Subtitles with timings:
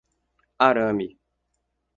[0.67, 1.07] Arame